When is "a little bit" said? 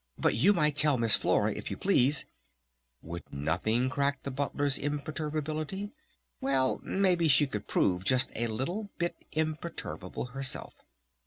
8.35-9.15